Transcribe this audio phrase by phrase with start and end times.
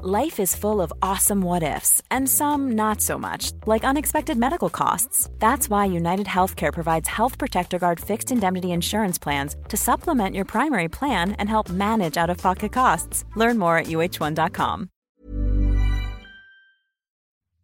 [0.00, 4.70] Life is full of awesome what ifs, and some not so much, like unexpected medical
[4.70, 5.28] costs.
[5.40, 10.44] That's why United Healthcare provides Health Protector Guard fixed indemnity insurance plans to supplement your
[10.44, 13.24] primary plan and help manage out of pocket costs.
[13.34, 14.88] Learn more at uh1.com.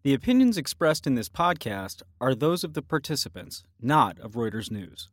[0.03, 5.09] The opinions expressed in this podcast are those of the participants, not of Reuters News.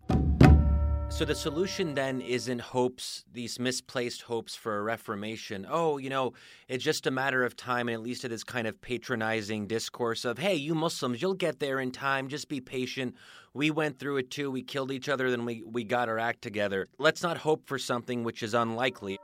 [1.12, 5.68] So the solution then isn't hopes, these misplaced hopes for a reformation.
[5.70, 6.34] Oh, you know,
[6.68, 10.26] it's just a matter of time, and at least it is kind of patronizing discourse
[10.26, 13.14] of, hey, you Muslims, you'll get there in time, just be patient.
[13.54, 14.50] We went through it too.
[14.50, 16.88] We killed each other, then we, we got our act together.
[16.98, 19.20] Let's not hope for something which is unlikely.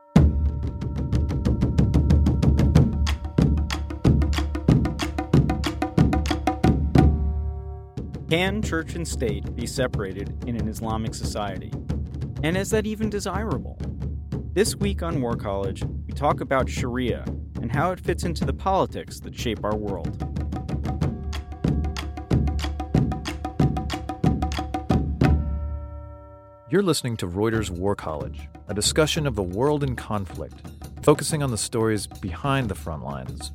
[8.29, 11.71] Can church and state be separated in an Islamic society?
[12.43, 13.77] And is that even desirable?
[14.51, 17.23] This week on War College, we talk about Sharia
[17.61, 20.21] and how it fits into the politics that shape our world.
[26.69, 30.61] You're listening to Reuters War College, a discussion of the world in conflict,
[31.01, 33.53] focusing on the stories behind the front lines.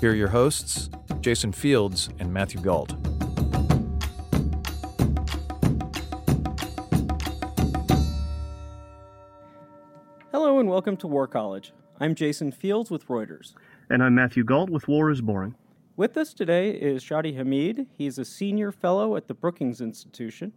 [0.00, 0.88] Here are your hosts,
[1.20, 2.94] Jason Fields and Matthew Gault.
[10.74, 11.72] Welcome to War College.
[12.00, 13.54] I'm Jason Fields with Reuters.
[13.90, 15.54] And I'm Matthew Gault with War is Boring.
[15.94, 17.86] With us today is Shadi Hamid.
[17.96, 20.52] He's a senior fellow at the Brookings Institution,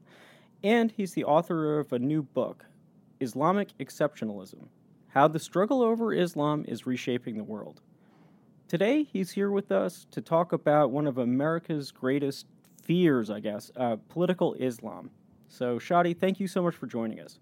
[0.64, 2.66] and he's the author of a new book,
[3.22, 4.70] Islamic Exceptionalism
[5.10, 7.82] How the Struggle Over Islam is Reshaping the World.
[8.68, 12.48] Today, he's here with us to talk about one of America's greatest
[12.82, 15.12] fears, I guess, uh, political Islam.
[15.48, 17.38] So, Shadi, thank you so much for joining us.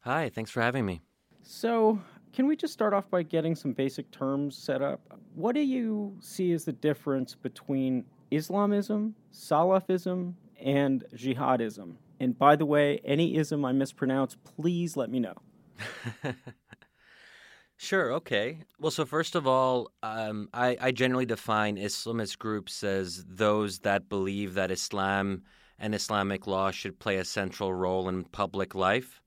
[0.00, 1.02] Hi, thanks for having me.
[1.48, 2.00] So,
[2.36, 5.00] can we just start off by getting some basic terms set up?
[5.34, 11.94] What do you see as the difference between Islamism, Salafism, and jihadism?
[12.20, 15.34] And by the way, any ism I mispronounce, please let me know.
[17.78, 18.60] Sure, okay.
[18.80, 24.08] Well, so first of all, um, I, I generally define Islamist groups as those that
[24.08, 25.42] believe that Islam
[25.78, 29.20] and Islamic law should play a central role in public life.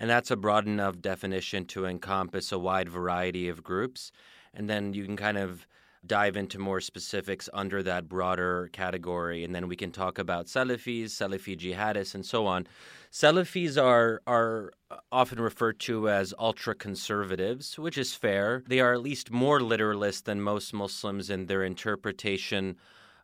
[0.00, 4.10] And that's a broad enough definition to encompass a wide variety of groups.
[4.54, 5.66] And then you can kind of
[6.06, 9.44] dive into more specifics under that broader category.
[9.44, 12.66] And then we can talk about Salafis, Salafi jihadists, and so on.
[13.12, 14.72] Salafis are, are
[15.12, 18.64] often referred to as ultra conservatives, which is fair.
[18.66, 22.76] They are at least more literalist than most Muslims in their interpretation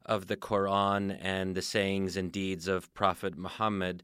[0.05, 4.03] of the Quran and the sayings and deeds of Prophet Muhammad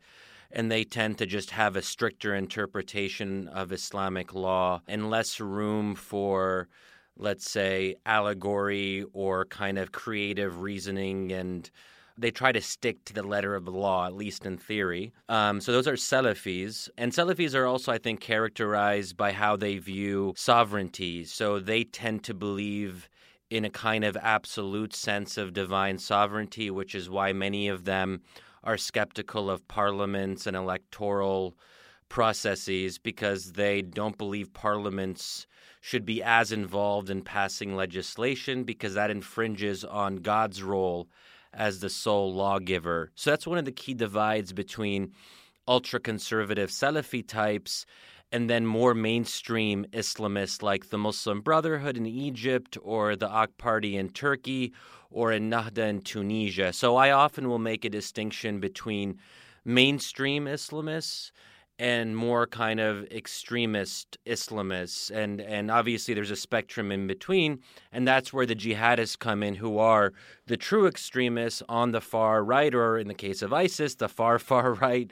[0.53, 5.95] and they tend to just have a stricter interpretation of Islamic law and less room
[5.95, 6.69] for,
[7.17, 11.71] let's say, allegory or kind of creative reasoning and
[12.19, 15.13] they try to stick to the letter of the law, at least in theory.
[15.29, 16.89] Um, so those are Salafis.
[16.99, 21.25] And Salafis are also, I think, characterized by how they view sovereignty.
[21.25, 23.09] So they tend to believe
[23.51, 28.23] in a kind of absolute sense of divine sovereignty, which is why many of them
[28.65, 31.57] are skeptical of parliaments and electoral
[32.09, 35.47] processes because they don't believe parliaments
[35.81, 41.09] should be as involved in passing legislation because that infringes on God's role
[41.53, 43.11] as the sole lawgiver.
[43.15, 45.13] So that's one of the key divides between
[45.67, 47.87] ultra conservative Salafi types
[48.33, 53.97] and then more mainstream Islamists like the Muslim Brotherhood in Egypt or the AK Party
[53.97, 54.73] in Turkey
[55.11, 56.73] or Ennahda in Tunisia.
[56.73, 59.19] So I often will make a distinction between
[59.65, 61.31] mainstream Islamists
[61.79, 65.11] and more kind of extremist Islamists.
[65.11, 67.61] And, and obviously, there's a spectrum in between.
[67.91, 70.13] And that's where the jihadists come in, who are
[70.47, 74.39] the true extremists on the far right, or in the case of ISIS, the far,
[74.51, 75.11] far right.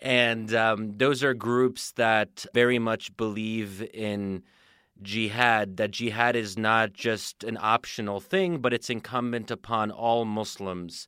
[0.00, 4.42] And um, those are groups that very much believe in
[5.02, 11.06] jihad, that jihad is not just an optional thing, but it's incumbent upon all Muslims.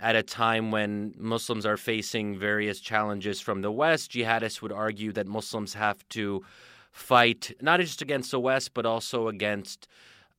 [0.00, 5.12] At a time when Muslims are facing various challenges from the West, jihadists would argue
[5.12, 6.44] that Muslims have to
[6.92, 9.88] fight not just against the West, but also against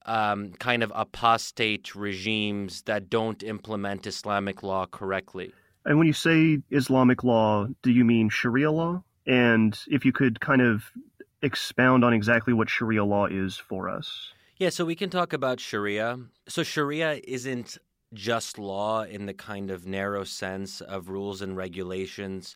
[0.06, 5.52] um, kind of apostate regimes that don't implement Islamic law correctly.
[5.86, 9.04] And when you say Islamic law, do you mean Sharia law?
[9.28, 10.92] And if you could kind of
[11.42, 14.32] expound on exactly what Sharia law is for us.
[14.58, 16.20] Yeah, so we can talk about Sharia.
[16.48, 17.78] So Sharia isn't
[18.14, 22.56] just law in the kind of narrow sense of rules and regulations.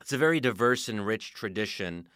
[0.00, 2.08] It's a very diverse and rich tradition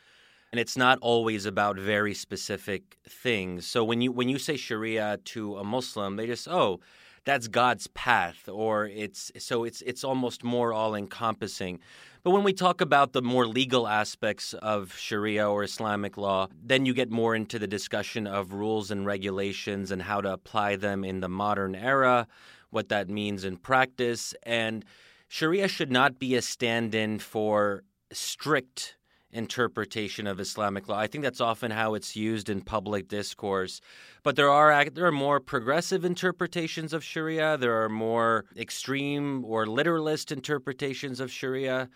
[0.53, 3.67] and it's not always about very specific things.
[3.67, 6.81] So when you when you say Sharia to a Muslim, they just oh,
[7.25, 11.81] that's God's path, or it's so it's it's almost more all encompassing.
[12.23, 16.85] But when we talk about the more legal aspects of Sharia or Islamic law, then
[16.85, 21.05] you get more into the discussion of rules and regulations and how to apply them
[21.05, 22.27] in the modern era,
[22.71, 24.85] what that means in practice, and
[25.29, 28.98] Sharia should not be a stand-in for strict
[29.33, 30.99] interpretation of Islamic law.
[30.99, 33.81] I think that's often how it's used in public discourse.
[34.23, 37.57] But there are there are more progressive interpretations of Sharia.
[37.57, 41.89] There are more extreme or literalist interpretations of Sharia.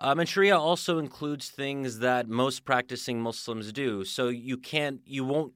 [0.00, 4.04] Um, and Sharia also includes things that most practicing Muslims do.
[4.04, 5.54] So you can't, you won't,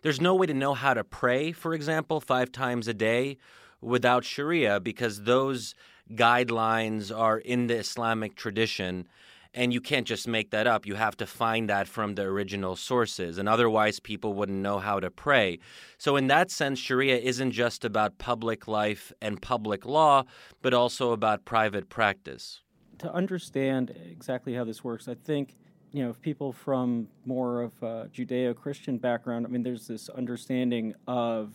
[0.00, 3.36] there's no way to know how to pray, for example, five times a day
[3.82, 5.74] without Sharia because those
[6.12, 9.06] guidelines are in the Islamic tradition
[9.54, 10.86] and you can't just make that up.
[10.86, 15.00] You have to find that from the original sources, and otherwise, people wouldn't know how
[15.00, 15.58] to pray.
[15.98, 20.24] So, in that sense, Sharia isn't just about public life and public law,
[20.62, 22.60] but also about private practice.
[22.98, 25.56] To understand exactly how this works, I think
[25.92, 30.94] you know, if people from more of a Judeo-Christian background, I mean, there's this understanding
[31.06, 31.52] of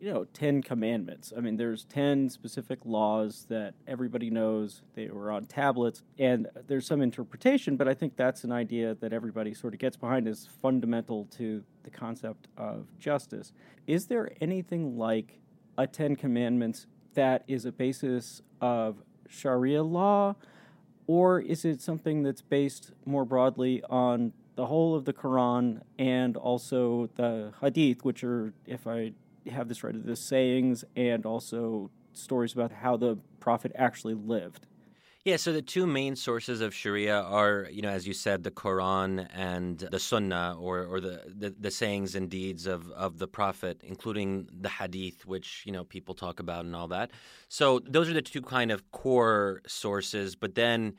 [0.00, 1.32] you know, 10 commandments.
[1.36, 4.82] I mean, there's 10 specific laws that everybody knows.
[4.94, 9.12] They were on tablets, and there's some interpretation, but I think that's an idea that
[9.12, 13.52] everybody sort of gets behind as fundamental to the concept of justice.
[13.86, 15.40] Is there anything like
[15.78, 20.36] a 10 commandments that is a basis of Sharia law,
[21.06, 26.36] or is it something that's based more broadly on the whole of the Quran and
[26.36, 29.12] also the Hadith, which are, if I
[29.50, 34.66] have this right, of the sayings and also stories about how the prophet actually lived.
[35.24, 38.50] Yeah, so the two main sources of Sharia are, you know, as you said, the
[38.50, 43.28] Quran and the Sunnah, or, or the, the, the, sayings and deeds of, of the
[43.28, 47.12] Prophet, including the Hadith, which, you know, people talk about and all that.
[47.48, 50.34] So those are the two kind of core sources.
[50.34, 50.94] But then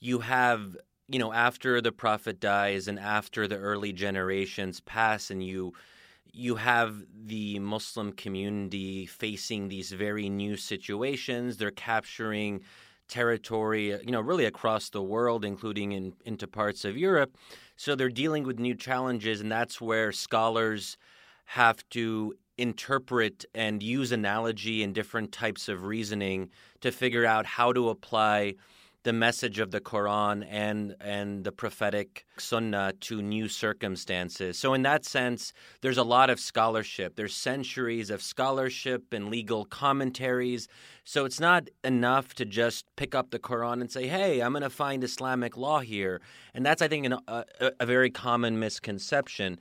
[0.00, 0.76] you have,
[1.08, 5.72] you know, after the Prophet dies and after the early generations pass and you–
[6.32, 11.58] you have the Muslim community facing these very new situations.
[11.58, 12.62] They're capturing
[13.08, 17.36] territory, you know, really across the world, including in, into parts of Europe.
[17.76, 20.96] So they're dealing with new challenges, and that's where scholars
[21.44, 26.48] have to interpret and use analogy and different types of reasoning
[26.80, 28.54] to figure out how to apply
[29.04, 34.58] the message of the Quran and and the prophetic sunnah to new circumstances.
[34.58, 37.16] So in that sense, there's a lot of scholarship.
[37.16, 40.68] There's centuries of scholarship and legal commentaries.
[41.04, 44.62] So it's not enough to just pick up the Quran and say, "Hey, I'm going
[44.62, 46.20] to find Islamic law here."
[46.54, 47.44] And that's I think an, a,
[47.80, 49.58] a very common misconception.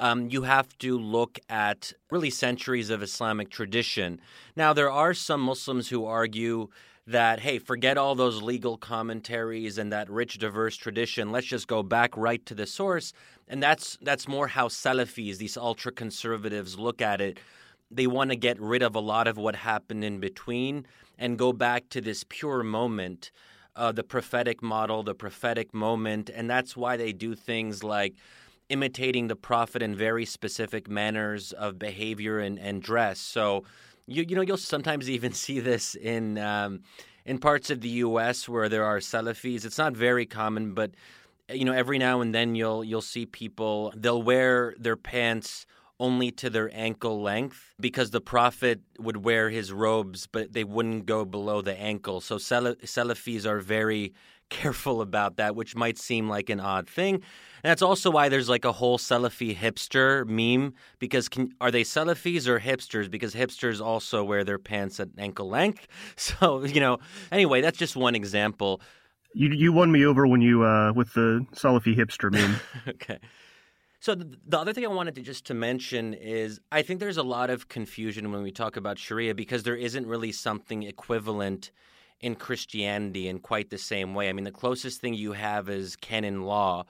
[0.00, 4.20] Um, you have to look at really centuries of Islamic tradition.
[4.54, 6.68] Now, there are some Muslims who argue
[7.08, 11.32] that hey, forget all those legal commentaries and that rich, diverse tradition.
[11.32, 13.14] Let's just go back right to the source.
[13.48, 17.38] And that's that's more how Salafis, these ultra conservatives, look at it.
[17.90, 20.86] They want to get rid of a lot of what happened in between
[21.18, 23.30] and go back to this pure moment,
[23.74, 28.16] uh, the prophetic model, the prophetic moment, and that's why they do things like
[28.68, 33.18] imitating the prophet in very specific manners of behavior and, and dress.
[33.18, 33.64] So
[34.08, 36.80] you you know you'll sometimes even see this in um,
[37.28, 38.48] in parts of the U.S.
[38.48, 39.66] where there are Salafis.
[39.66, 40.92] It's not very common, but
[41.52, 45.66] you know every now and then you'll you'll see people they'll wear their pants
[46.00, 51.06] only to their ankle length because the prophet would wear his robes but they wouldn't
[51.06, 54.12] go below the ankle so salafis are very
[54.50, 57.22] careful about that which might seem like an odd thing
[57.62, 61.82] and that's also why there's like a whole Salafi hipster meme because can, are they
[61.82, 63.10] Salafis or hipsters?
[63.10, 65.86] Because hipsters also wear their pants at ankle length.
[66.16, 66.98] So you know,
[67.32, 68.80] anyway, that's just one example.
[69.32, 72.60] You you won me over when you uh, with the Salafi hipster meme.
[72.88, 73.18] okay.
[74.00, 77.22] So the other thing I wanted to just to mention is I think there's a
[77.22, 81.72] lot of confusion when we talk about Sharia because there isn't really something equivalent
[82.20, 84.28] in Christianity in quite the same way.
[84.28, 86.84] I mean, the closest thing you have is canon law,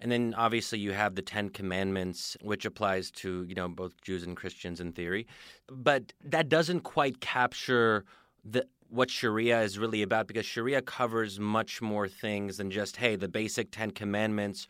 [0.00, 4.24] and then obviously you have the Ten Commandments, which applies to you know both Jews
[4.24, 5.26] and Christians in theory,
[5.68, 8.04] but that doesn't quite capture
[8.44, 13.16] the what Sharia is really about because Sharia covers much more things than just hey
[13.16, 14.66] the basic Ten Commandments,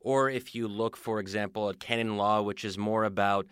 [0.00, 3.46] or if you look for example at canon law, which is more about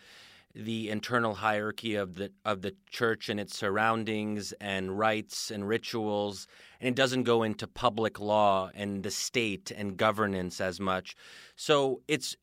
[0.54, 6.46] the internal hierarchy of the of the church and its surroundings and rites and rituals
[6.80, 11.16] and it doesn't go into public law and the state and governance as much.
[11.56, 12.36] So it's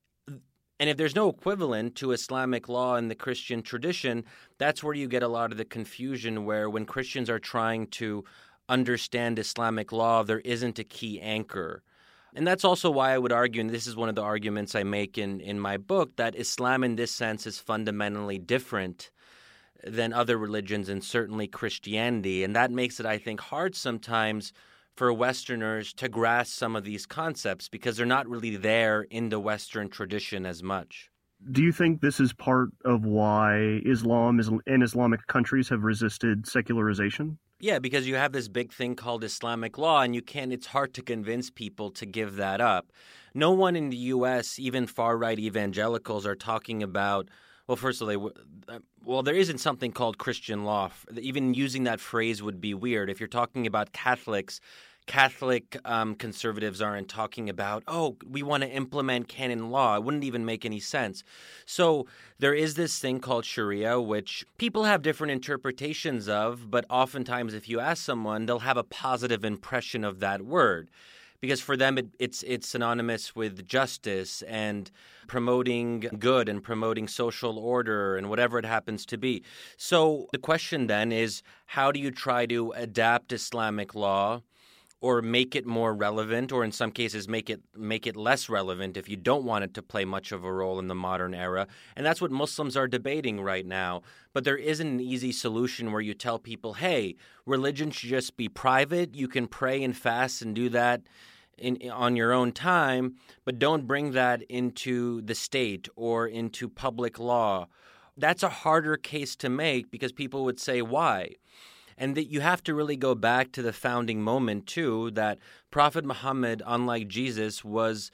[0.82, 4.26] and if there's no equivalent to Islamic law in the Christian tradition
[4.58, 8.24] that's where you get a lot of the confusion where when Christians are trying to
[8.68, 11.84] understand Islamic law there isn't a key anchor
[12.36, 14.84] and that's also why I would argue, and this is one of the arguments I
[14.84, 19.12] make in, in my book, that Islam in this sense is fundamentally different
[19.84, 22.44] than other religions and certainly Christianity.
[22.44, 24.54] And that makes it, I think, hard sometimes
[24.96, 29.40] for Westerners to grasp some of these concepts because they're not really there in the
[29.40, 31.10] Western tradition as much.
[31.52, 37.38] Do you think this is part of why Islam and Islamic countries have resisted secularization?
[37.62, 40.94] Yeah, because you have this big thing called Islamic law, and you can't, it's hard
[40.94, 42.94] to convince people to give that up.
[43.34, 47.28] No one in the U.S., even far right evangelicals, are talking about,
[47.68, 48.32] well, first of all,
[48.68, 50.90] they, uh, well, there isn't something called Christian law.
[51.20, 53.10] Even using that phrase would be weird.
[53.10, 54.62] If you're talking about Catholics,
[55.10, 59.96] Catholic um, conservatives aren't talking about, oh, we want to implement canon law.
[59.96, 61.24] It wouldn't even make any sense.
[61.66, 62.06] So
[62.38, 67.68] there is this thing called Sharia, which people have different interpretations of, but oftentimes if
[67.68, 70.92] you ask someone, they'll have a positive impression of that word.
[71.42, 74.92] Because for them, it, it's it's synonymous with justice and
[75.26, 79.42] promoting good and promoting social order and whatever it happens to be.
[79.76, 84.42] So the question then is, how do you try to adapt Islamic law
[85.02, 88.98] or make it more relevant or in some cases make it make it less relevant
[88.98, 91.68] if you don't want it to play much of a role in the modern era.
[91.96, 94.02] And that's what muslims are debating right now.
[94.34, 97.16] But there isn't an easy solution where you tell people hey
[97.46, 99.16] religion should just be private.
[99.16, 101.02] You can pray and fast and do that
[101.58, 103.16] in, on your own time
[103.46, 107.68] but don't bring that into the state or into public law.
[108.18, 111.36] That's a harder case to make because people would say why
[112.00, 115.38] and that you have to really go back to the founding moment too that
[115.70, 118.10] prophet muhammad unlike jesus was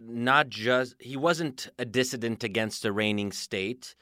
[0.00, 3.94] not just he wasn't a dissident against the reigning state.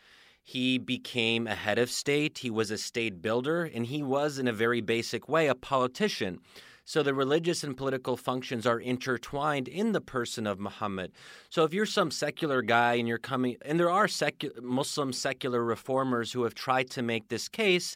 [0.42, 2.38] He became a head of state.
[2.38, 6.38] He was a state builder and he was in a very basic way a politician.
[6.84, 11.12] So the religious and political functions are intertwined in the person of Muhammad.
[11.48, 15.62] So if you're some secular guy and you're coming, and there are secu- Muslim secular
[15.62, 17.94] reformers who have tried to make this case,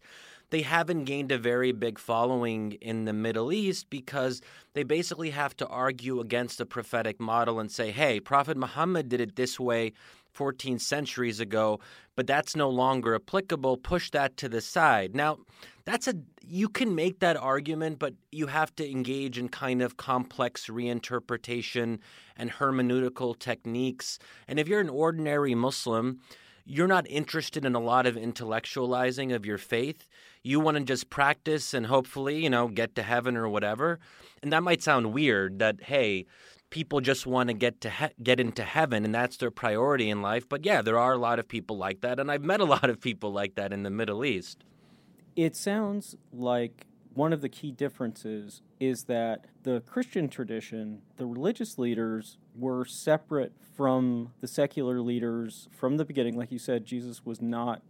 [0.50, 4.40] they haven't gained a very big following in the Middle East because
[4.74, 9.20] they basically have to argue against the prophetic model and say, hey, Prophet Muhammad did
[9.20, 9.92] it this way
[10.36, 11.80] 14 centuries ago,
[12.14, 13.78] but that's no longer applicable.
[13.78, 15.16] Push that to the side.
[15.16, 15.38] Now,
[15.86, 16.14] that's a
[16.48, 21.98] you can make that argument, but you have to engage in kind of complex reinterpretation
[22.36, 24.18] and hermeneutical techniques.
[24.46, 26.20] And if you're an ordinary Muslim,
[26.66, 30.06] you're not interested in a lot of intellectualizing of your faith
[30.46, 33.98] you want to just practice and hopefully, you know, get to heaven or whatever.
[34.42, 36.24] And that might sound weird that, hey,
[36.70, 40.22] people just want to get to he- get into heaven and that's their priority in
[40.22, 40.48] life.
[40.48, 42.20] But yeah, there are a lot of people like that.
[42.20, 44.62] And I've met a lot of people like that in the Middle East.
[45.34, 51.78] It sounds like one of the key differences is that the Christian tradition, the religious
[51.78, 56.36] leaders were separate from the secular leaders from the beginning.
[56.36, 57.82] Like you said, Jesus was not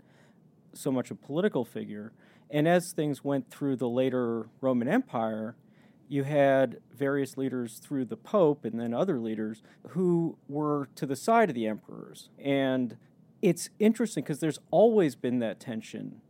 [0.73, 2.13] so much a political figure.
[2.51, 5.57] And as things went through the later Roman Empire,
[6.09, 11.17] you had various leaders through the Pope and then other leaders who were to the
[11.17, 12.31] side of the emperors.
[12.39, 12.97] And
[13.43, 16.21] it's interesting because there's always been that tension,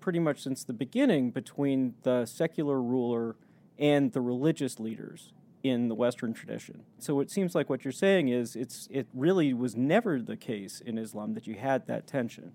[0.00, 3.36] pretty much since the beginning, between the secular ruler
[3.78, 6.82] and the religious leaders in the Western tradition.
[6.98, 10.80] So it seems like what you're saying is it's it really was never the case
[10.80, 12.52] in Islam that you had that tension.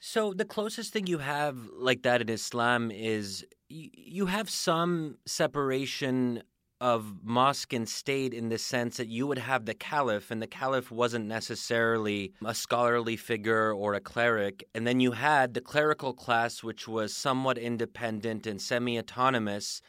[0.00, 6.42] So the closest thing you have like that in Islam is you have some separation
[6.82, 10.48] of mosque and state in the sense that you would have the caliph, and the
[10.48, 14.68] caliph wasn't necessarily a scholarly figure or a cleric.
[14.74, 19.80] And then you had the clerical class, which was somewhat independent and semi autonomous,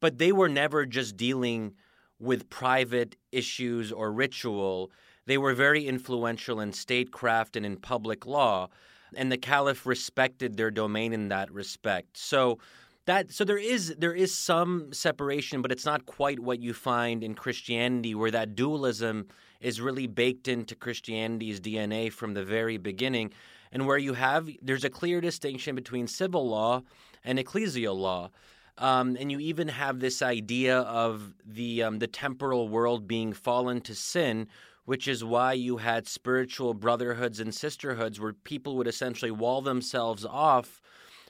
[0.00, 1.74] but they were never just dealing
[2.18, 4.90] with private issues or ritual.
[5.26, 8.70] They were very influential in statecraft and in public law
[9.14, 12.16] and the caliph respected their domain in that respect.
[12.16, 12.58] So
[13.06, 17.24] that so there is there is some separation, but it's not quite what you find
[17.24, 19.26] in Christianity, where that dualism
[19.60, 23.32] is really baked into Christianity's DNA from the very beginning,
[23.72, 26.82] and where you have there's a clear distinction between civil law
[27.24, 28.30] and ecclesial law.
[28.78, 33.80] Um, and you even have this idea of the um, the temporal world being fallen
[33.82, 34.46] to sin,
[34.84, 40.24] which is why you had spiritual brotherhoods and sisterhoods where people would essentially wall themselves
[40.24, 40.80] off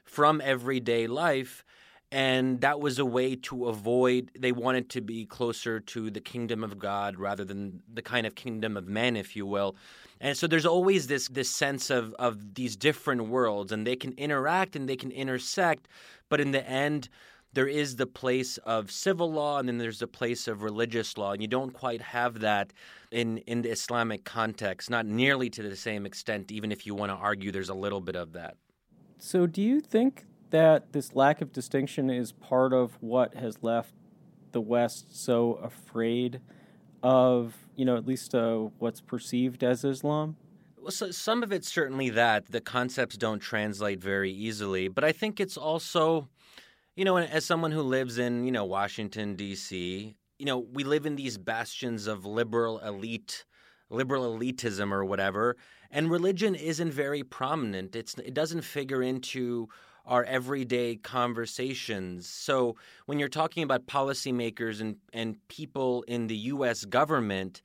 [0.04, 1.64] from everyday life
[2.12, 6.62] and that was a way to avoid they wanted to be closer to the kingdom
[6.62, 9.74] of god rather than the kind of kingdom of men if you will.
[10.20, 14.12] And so there's always this this sense of of these different worlds and they can
[14.12, 15.88] interact and they can intersect
[16.28, 17.08] but in the end
[17.54, 21.32] there is the place of civil law and then there's the place of religious law
[21.32, 22.72] and you don't quite have that
[23.10, 27.10] in in the islamic context not nearly to the same extent even if you want
[27.10, 28.56] to argue there's a little bit of that
[29.22, 33.94] so do you think that this lack of distinction is part of what has left
[34.50, 36.40] the West so afraid
[37.04, 40.36] of, you know, at least uh, what's perceived as Islam?
[40.76, 45.12] Well, so some of it's certainly that the concepts don't translate very easily, but I
[45.12, 46.28] think it's also,
[46.96, 51.06] you know, as someone who lives in, you know, Washington D.C., you know, we live
[51.06, 53.44] in these bastions of liberal elite,
[53.88, 55.56] liberal elitism or whatever,
[55.92, 57.94] and religion isn't very prominent.
[57.94, 59.68] It's it doesn't figure into
[60.04, 62.26] our everyday conversations.
[62.26, 67.62] So when you're talking about policymakers and, and people in the US government,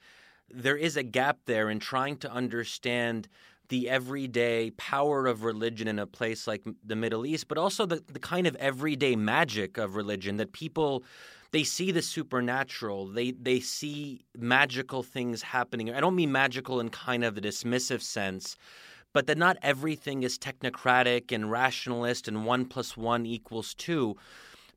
[0.49, 3.27] there is a gap there in trying to understand
[3.69, 8.01] the everyday power of religion in a place like the Middle East, but also the,
[8.07, 11.03] the kind of everyday magic of religion that people
[11.57, 13.07] they see the supernatural.
[13.07, 15.89] They they see magical things happening.
[15.91, 18.55] I don't mean magical in kind of the dismissive sense,
[19.11, 24.15] but that not everything is technocratic and rationalist and one plus one equals two.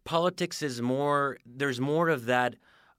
[0.04, 2.54] Politics is more, there's more of that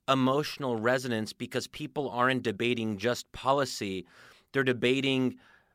[0.06, 4.06] emotional resonance because people aren't debating just policy,
[4.52, 5.34] they're debating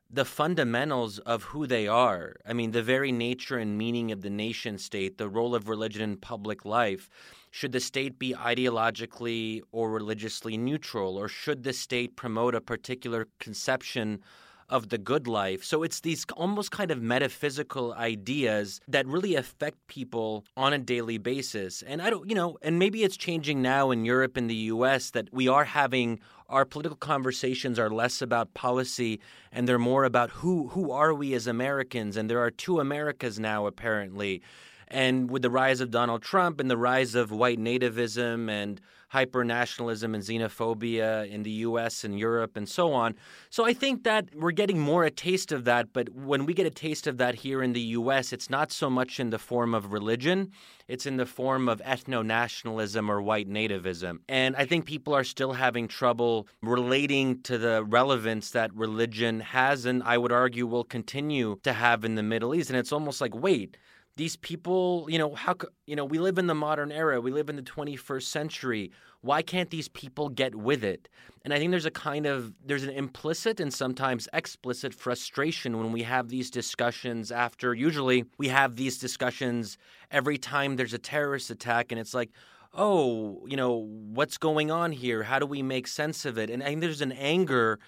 [0.09, 2.37] the fundamentals of who they are.
[2.45, 6.01] I mean, the very nature and meaning of the nation state, the role of religion
[6.01, 7.09] in public life.
[7.57, 13.27] Should the state be ideologically or religiously neutral, or should the state promote a particular
[13.39, 14.21] conception
[14.69, 15.63] of the good life.
[15.63, 21.17] So it's these almost kind of metaphysical ideas that really affect people on a daily
[21.17, 21.81] basis.
[21.81, 25.09] And I don't, you know, and maybe it's changing now in Europe and the US
[25.11, 29.19] that we are having our political conversations are less about policy
[29.51, 33.39] and they're more about who who are we as Americans and there are two Americas
[33.39, 34.43] now apparently.
[34.89, 39.43] And with the rise of Donald Trump and the rise of white nativism and hyper
[39.43, 43.15] nationalism and xenophobia in the US and Europe and so on.
[43.49, 46.65] So I think that we're getting more a taste of that, but when we get
[46.65, 49.73] a taste of that here in the US, it's not so much in the form
[49.73, 50.51] of religion,
[50.87, 54.19] it's in the form of ethno nationalism or white nativism.
[54.27, 59.85] And I think people are still having trouble relating to the relevance that religion has,
[59.85, 62.69] and I would argue will continue to have in the Middle East.
[62.69, 63.77] And it's almost like, wait,
[64.17, 67.49] these people, you know, how you know, we live in the modern era, we live
[67.49, 68.91] in the 21st century.
[69.21, 71.07] Why can't these people get with it?
[71.45, 75.91] And I think there's a kind of there's an implicit and sometimes explicit frustration when
[75.91, 79.77] we have these discussions after usually we have these discussions
[80.11, 82.31] every time there's a terrorist attack and it's like
[82.73, 85.23] oh, you know, what's going on here?
[85.23, 86.51] How do we make sense of it?
[86.51, 87.79] And I think there's an anger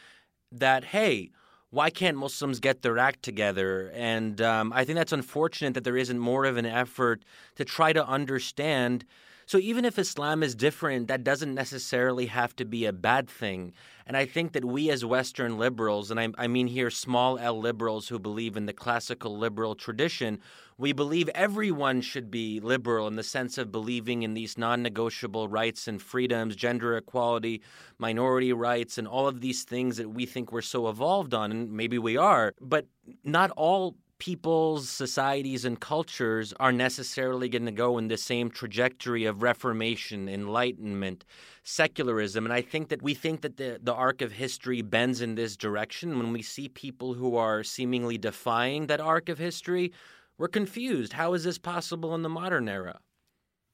[0.51, 1.29] that, hey,
[1.71, 3.91] why can't Muslims get their act together?
[3.93, 7.23] And um, I think that's unfortunate that there isn't more of an effort
[7.55, 9.05] to try to understand.
[9.49, 13.73] So even if Islam is different, that doesn't necessarily have to be a bad thing.
[14.05, 17.59] And I think that we as Western liberals, and I, I mean here small L
[17.59, 20.39] liberals who believe in the classical liberal tradition,
[20.77, 25.47] we believe everyone should be liberal in the sense of believing in these non negotiable
[25.47, 27.63] rights and freedoms, gender equality,
[27.97, 31.49] minority rights, and all of these things that we think we're so evolved on.
[31.49, 32.85] And maybe we are, but
[33.23, 39.25] not all people's societies and cultures are necessarily going to go in the same trajectory
[39.25, 41.25] of reformation, enlightenment,
[41.63, 42.45] secularism.
[42.45, 45.57] And I think that we think that the, the arc of history bends in this
[45.57, 49.91] direction when we see people who are seemingly defying that arc of history
[50.39, 51.13] we're confused.
[51.13, 52.99] How is this possible in the modern era?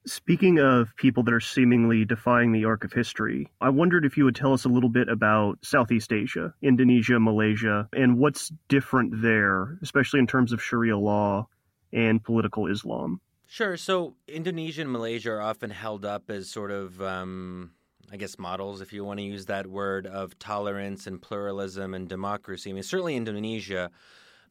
[0.06, 4.24] Speaking of people that are seemingly defying the arc of history, I wondered if you
[4.24, 9.76] would tell us a little bit about Southeast Asia, Indonesia, Malaysia, and what's different there,
[9.82, 11.48] especially in terms of Sharia law
[11.92, 13.20] and political Islam.
[13.48, 13.76] Sure.
[13.76, 17.72] So Indonesia and Malaysia are often held up as sort of, um,
[18.12, 22.08] I guess, models, if you want to use that word, of tolerance and pluralism and
[22.08, 22.70] democracy.
[22.70, 23.90] I mean, certainly Indonesia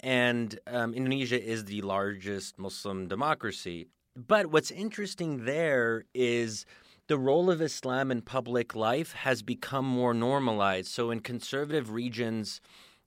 [0.01, 3.87] and um, Indonesia is the largest Muslim democracy.
[4.15, 6.65] But what's interesting there is
[7.07, 10.87] the role of Islam in public life has become more normalized.
[10.87, 12.61] So, in conservative regions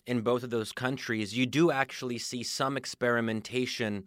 [0.07, 4.05] in both of those countries, you do actually see some experimentation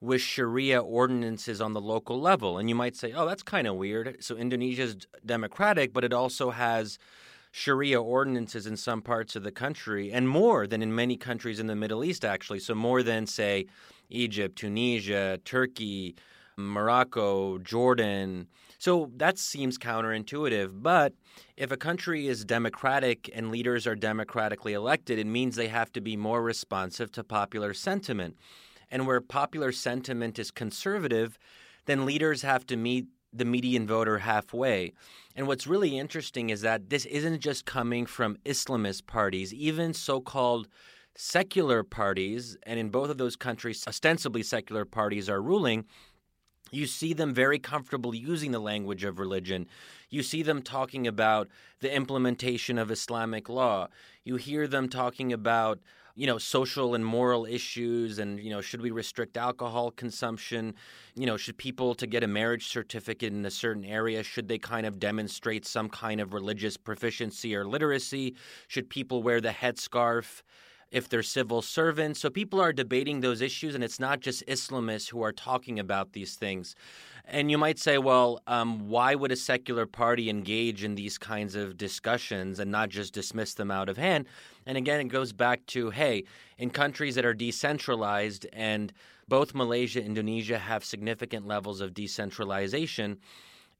[0.00, 2.58] with Sharia ordinances on the local level.
[2.58, 4.16] And you might say, oh, that's kind of weird.
[4.18, 6.98] So, Indonesia is democratic, but it also has
[7.56, 11.68] Sharia ordinances in some parts of the country, and more than in many countries in
[11.68, 12.58] the Middle East, actually.
[12.58, 13.66] So, more than, say,
[14.10, 16.16] Egypt, Tunisia, Turkey,
[16.56, 18.48] Morocco, Jordan.
[18.80, 20.82] So that seems counterintuitive.
[20.82, 21.12] But
[21.56, 26.00] if a country is democratic and leaders are democratically elected, it means they have to
[26.00, 28.36] be more responsive to popular sentiment.
[28.90, 31.38] And where popular sentiment is conservative,
[31.86, 34.92] then leaders have to meet the median voter halfway.
[35.34, 40.20] And what's really interesting is that this isn't just coming from Islamist parties, even so
[40.20, 40.68] called
[41.16, 45.84] secular parties, and in both of those countries, ostensibly secular parties are ruling.
[46.70, 49.66] You see them very comfortable using the language of religion.
[50.10, 51.48] You see them talking about
[51.80, 53.88] the implementation of Islamic law.
[54.24, 55.78] You hear them talking about
[56.14, 60.74] you know social and moral issues and you know should we restrict alcohol consumption?
[61.14, 64.58] You know should people to get a marriage certificate in a certain area should they
[64.58, 68.34] kind of demonstrate some kind of religious proficiency or literacy?
[68.68, 70.42] Should people wear the headscarf
[70.94, 72.20] if they're civil servants.
[72.20, 76.12] So people are debating those issues, and it's not just Islamists who are talking about
[76.12, 76.76] these things.
[77.24, 81.56] And you might say, well, um, why would a secular party engage in these kinds
[81.56, 84.26] of discussions and not just dismiss them out of hand?
[84.66, 86.24] And again, it goes back to hey,
[86.58, 88.92] in countries that are decentralized, and
[89.26, 93.18] both Malaysia and Indonesia have significant levels of decentralization,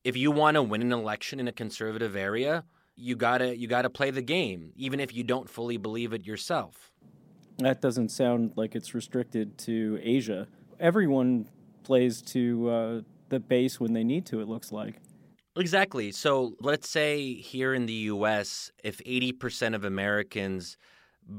[0.03, 2.64] if you want to win an election in a conservative area,
[2.96, 6.90] you gotta you gotta play the game, even if you don't fully believe it yourself.
[7.58, 10.48] That doesn't sound like it's restricted to Asia.
[10.80, 11.48] Everyone
[11.84, 14.96] plays to uh, the base when they need to, it looks like.
[15.56, 16.10] Exactly.
[16.10, 20.76] So let's say here in the US, if 80% of Americans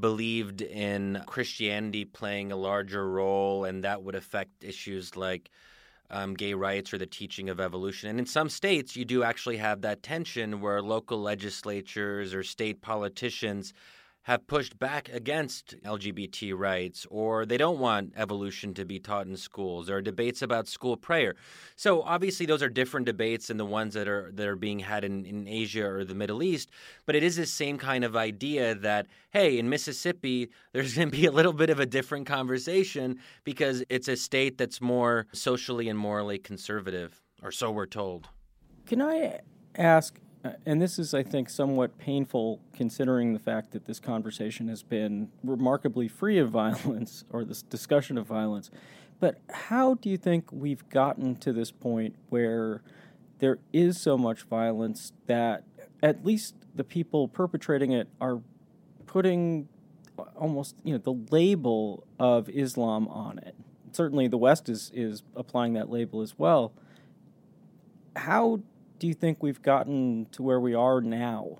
[0.00, 5.50] believed in Christianity playing a larger role and that would affect issues like
[6.10, 8.10] um, gay rights or the teaching of evolution.
[8.10, 12.80] And in some states, you do actually have that tension where local legislatures or state
[12.80, 13.74] politicians
[14.26, 19.36] have pushed back against LGBT rights, or they don't want evolution to be taught in
[19.36, 19.86] schools.
[19.86, 21.36] There are debates about school prayer.
[21.76, 25.04] So obviously, those are different debates than the ones that are that are being had
[25.04, 26.70] in, in Asia or the Middle East.
[27.06, 31.16] But it is the same kind of idea that hey, in Mississippi, there's going to
[31.16, 35.88] be a little bit of a different conversation because it's a state that's more socially
[35.88, 38.28] and morally conservative, or so we're told.
[38.86, 39.38] Can I
[39.76, 44.68] ask Uh, and this is, I think, somewhat painful considering the fact that this conversation
[44.68, 48.70] has been remarkably free of violence or this discussion of violence.
[49.18, 52.82] But how do you think we've gotten to this point where
[53.38, 55.64] there is so much violence that
[56.02, 58.40] at least the people perpetrating it are
[59.06, 59.68] putting
[60.36, 63.56] almost you know the label of Islam on it?
[63.92, 66.72] Certainly, the West is is applying that label as well.
[68.14, 68.60] How
[68.98, 71.58] do you think we've gotten to where we are now?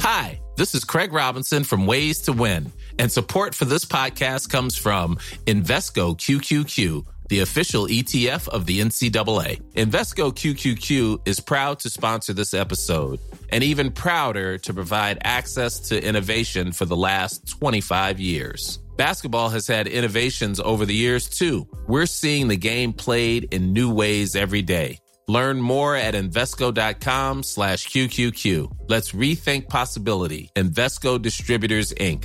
[0.00, 4.76] Hi, this is Craig Robinson from Ways to Win, and support for this podcast comes
[4.76, 5.16] from
[5.46, 9.60] Invesco QQQ the official ETF of the NCAA.
[9.74, 16.02] Invesco QQQ is proud to sponsor this episode and even prouder to provide access to
[16.02, 18.78] innovation for the last 25 years.
[18.98, 21.68] Basketball has had innovations over the years too.
[21.86, 24.98] We're seeing the game played in new ways every day.
[25.28, 28.88] Learn more at Invesco.com slash QQQ.
[28.88, 30.50] Let's rethink possibility.
[30.56, 32.24] Invesco Distributors, Inc.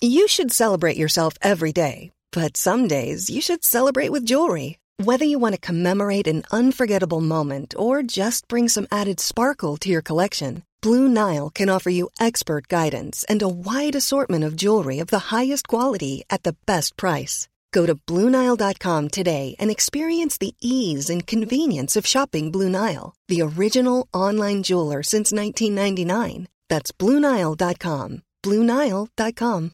[0.00, 4.78] You should celebrate yourself every day, but some days you should celebrate with jewelry.
[4.96, 9.88] Whether you want to commemorate an unforgettable moment or just bring some added sparkle to
[9.88, 14.98] your collection, Blue Nile can offer you expert guidance and a wide assortment of jewelry
[14.98, 17.48] of the highest quality at the best price.
[17.70, 23.42] Go to BlueNile.com today and experience the ease and convenience of shopping Blue Nile, the
[23.42, 26.48] original online jeweler since 1999.
[26.68, 28.22] That's BlueNile.com.
[28.42, 29.72] BlueNile.com.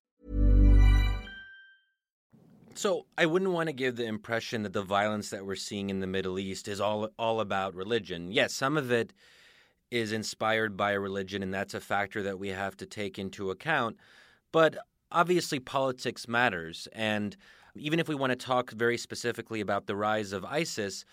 [2.74, 6.00] So I wouldn't want to give the impression that the violence that we're seeing in
[6.00, 8.30] the Middle East is all all about religion.
[8.32, 9.14] Yes, some of it
[9.90, 13.50] is inspired by a religion, and that's a factor that we have to take into
[13.50, 13.96] account.
[14.52, 14.76] But
[15.12, 16.88] obviously, politics matters.
[16.92, 17.36] And
[17.74, 21.04] even if we want to talk very specifically about the rise of ISIS,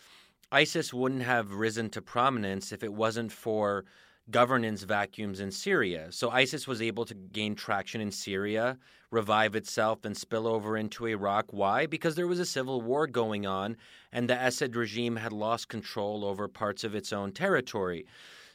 [0.52, 3.86] ISIS wouldn't have risen to prominence if it wasn't for
[4.30, 6.08] governance vacuums in Syria.
[6.12, 8.78] So ISIS was able to gain traction in Syria,
[9.12, 11.48] revive itself, and spill over into Iraq.
[11.52, 11.86] Why?
[11.86, 13.76] Because there was a civil war going on,
[14.12, 18.06] and the Assad regime had lost control over parts of its own territory.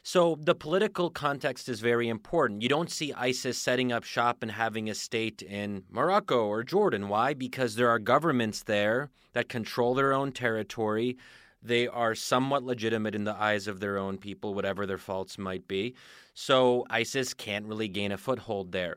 [0.03, 2.61] So the political context is very important.
[2.61, 7.09] You don't see ISIS setting up shop and having a state in Morocco or Jordan.
[7.09, 7.33] Why?
[7.33, 11.17] Because there are governments there that control their own territory.
[11.61, 15.67] They are somewhat legitimate in the eyes of their own people, whatever their faults might
[15.67, 15.95] be.
[16.33, 18.95] So ISIS can't really gain a foothold there.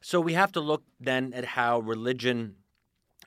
[0.00, 2.56] So we have to look then at how religion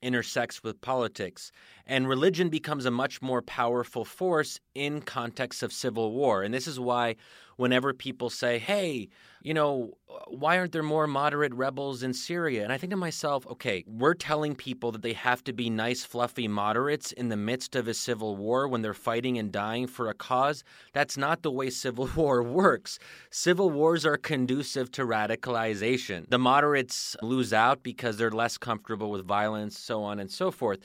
[0.01, 1.51] intersects with politics.
[1.85, 6.43] And religion becomes a much more powerful force in context of civil war.
[6.43, 7.15] And this is why
[7.61, 9.07] whenever people say, hey,
[9.43, 9.95] you know,
[10.27, 12.63] why aren't there more moderate rebels in Syria?
[12.63, 16.03] And I think to myself, okay, we're telling people that they have to be nice,
[16.03, 20.09] fluffy moderates in the midst of a civil war when they're fighting and dying for
[20.09, 20.63] a cause.
[20.93, 22.99] That's not the way civil war works.
[23.29, 26.27] Civil wars are conducive to radicalization.
[26.29, 30.79] The moderates lose out because they're less comfortable with violence, so on and so forth.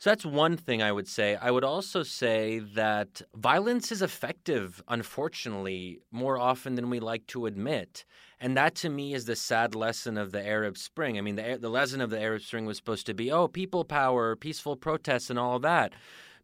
[0.00, 1.34] So that's one thing I would say.
[1.34, 7.46] I would also say that violence is effective, unfortunately, more often than we like to
[7.46, 8.04] admit.
[8.38, 11.18] And that to me is the sad lesson of the Arab Spring.
[11.18, 13.84] I mean, the, the lesson of the Arab Spring was supposed to be, oh, people
[13.84, 15.94] power, peaceful protests, and all that.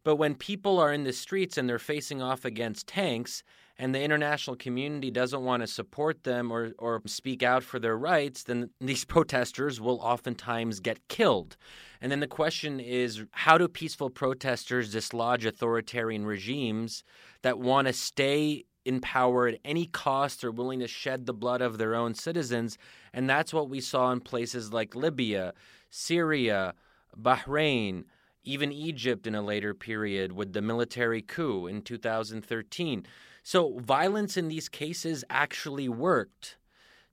[0.03, 3.41] But when people are in the streets and they're facing off against tanks,
[3.77, 7.97] and the international community doesn't want to support them or, or speak out for their
[7.97, 11.57] rights, then these protesters will oftentimes get killed.
[12.01, 17.03] And then the question is how do peaceful protesters dislodge authoritarian regimes
[17.41, 21.61] that want to stay in power at any cost or willing to shed the blood
[21.61, 22.77] of their own citizens?
[23.13, 25.53] And that's what we saw in places like Libya,
[25.89, 26.75] Syria,
[27.19, 28.03] Bahrain,
[28.45, 33.05] even Egypt in a later period with the military coup in 2013.
[33.45, 36.57] So violence in these cases actually worked.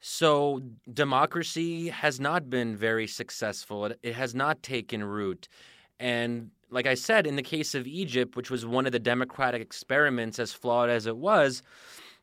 [0.00, 3.84] So democracy has not been very successful.
[3.84, 5.46] It, it, has not taken root.
[6.00, 9.60] And like I said, in the case of Egypt, which was one of the democratic
[9.60, 11.62] experiments, as flawed as it was,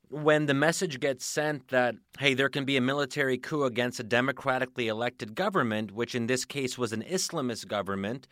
[0.10, 4.04] when the message gets sent that, hey, there can be a military coup against a
[4.04, 8.28] democratically elected government, which in this case was an Islamist government,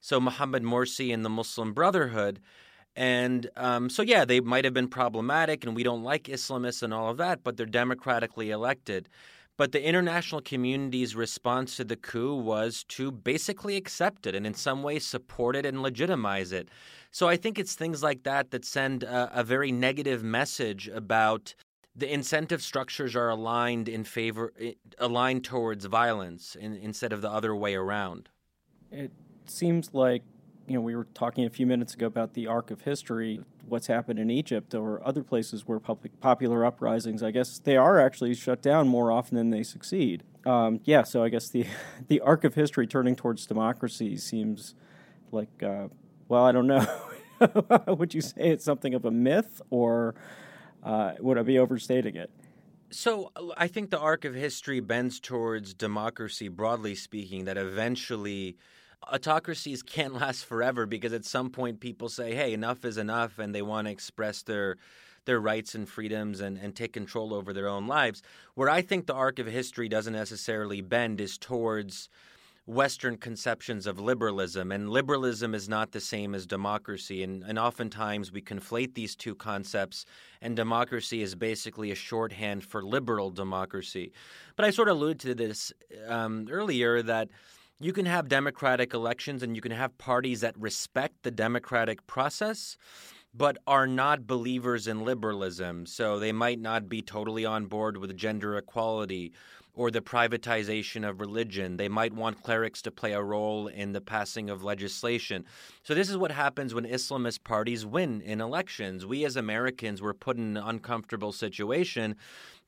[0.00, 2.40] so Mohammed Morsi and the Muslim Brotherhood,
[2.98, 6.92] and um, so, yeah, they might have been problematic, and we don't like Islamists and
[6.92, 9.08] all of that, but they're democratically elected.
[9.56, 14.54] But the international community's response to the coup was to basically accept it and in
[14.54, 16.70] some ways support it and legitimize it.
[17.12, 21.54] So I think it's things like that that send a, a very negative message about
[21.94, 24.52] the incentive structures are aligned in favor,
[24.98, 28.28] aligned towards violence in, instead of the other way around.
[28.90, 29.12] It
[29.46, 30.22] seems like
[30.68, 33.86] you know, we were talking a few minutes ago about the arc of history, what's
[33.86, 38.34] happened in Egypt or other places where public, popular uprisings, I guess they are actually
[38.34, 40.22] shut down more often than they succeed.
[40.44, 41.66] Um, yeah, so I guess the
[42.08, 44.74] the arc of history turning towards democracy seems
[45.32, 45.88] like, uh,
[46.28, 46.86] well, I don't know.
[47.88, 50.14] would you say it's something of a myth, or
[50.82, 52.30] uh, would I be overstating it?
[52.90, 58.56] So I think the arc of history bends towards democracy, broadly speaking, that eventually
[59.06, 63.54] autocracies can't last forever because at some point people say, hey, enough is enough, and
[63.54, 64.76] they want to express their
[65.24, 68.22] their rights and freedoms and, and take control over their own lives.
[68.54, 72.08] Where I think the arc of history doesn't necessarily bend is towards
[72.68, 74.70] Western conceptions of liberalism.
[74.70, 77.22] And liberalism is not the same as democracy.
[77.22, 80.04] And, and oftentimes we conflate these two concepts,
[80.42, 84.12] and democracy is basically a shorthand for liberal democracy.
[84.54, 85.72] But I sort of alluded to this
[86.06, 87.28] um, earlier that
[87.80, 92.76] you can have democratic elections and you can have parties that respect the democratic process
[93.34, 95.86] but are not believers in liberalism.
[95.86, 99.32] So they might not be totally on board with gender equality
[99.78, 101.76] or the privatization of religion.
[101.76, 105.44] They might want clerics to play a role in the passing of legislation.
[105.84, 109.06] So, this is what happens when Islamist parties win in elections.
[109.06, 112.16] We as Americans were put in an uncomfortable situation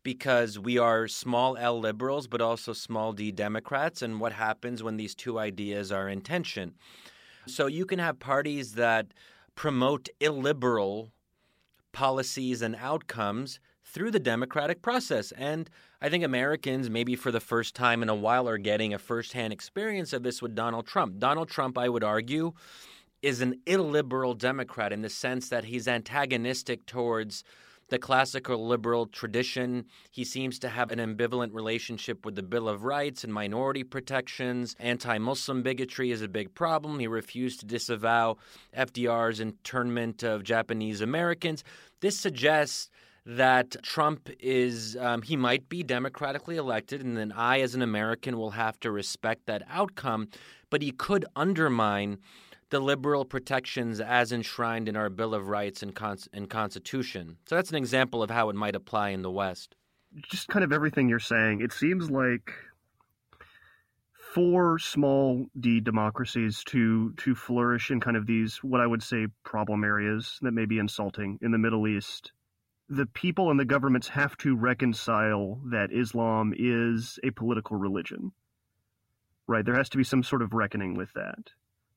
[0.02, 4.96] because we are small L liberals, but also small D Democrats, and what happens when
[4.96, 6.74] these two ideas are in tension.
[7.46, 9.08] So you can have parties that
[9.54, 11.10] promote illiberal
[11.92, 15.32] policies and outcomes through the democratic process.
[15.32, 15.68] And
[16.00, 19.52] I think Americans, maybe for the first time in a while, are getting a firsthand
[19.52, 21.18] experience of this with Donald Trump.
[21.18, 22.52] Donald Trump, I would argue,
[23.22, 27.44] is an illiberal Democrat in the sense that he's antagonistic towards
[27.90, 29.84] the classical liberal tradition.
[30.10, 34.74] He seems to have an ambivalent relationship with the Bill of Rights and minority protections.
[34.78, 36.98] Anti Muslim bigotry is a big problem.
[36.98, 38.38] He refused to disavow
[38.76, 41.62] FDR's internment of Japanese Americans.
[42.00, 42.88] This suggests
[43.26, 48.38] that Trump is, um, he might be democratically elected, and then I, as an American,
[48.38, 50.28] will have to respect that outcome,
[50.70, 52.18] but he could undermine
[52.70, 57.36] the liberal protections as enshrined in our Bill of Rights and, Con- and Constitution.
[57.46, 59.74] So that's an example of how it might apply in the West.
[60.30, 62.52] Just kind of everything you're saying, it seems like
[64.34, 69.26] for small d democracies to to flourish in kind of these what I would say
[69.44, 72.32] problem areas that may be insulting in the Middle East,
[72.88, 78.32] the people and the governments have to reconcile that Islam is a political religion.
[79.48, 79.64] Right?
[79.64, 81.50] There has to be some sort of reckoning with that.